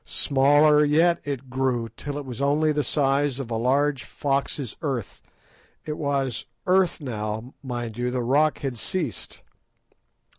[0.03, 5.95] Smaller yet it grew, till it was only the size of a large fox's earth—it
[5.95, 9.43] was earth now, mind you; the rock had ceased.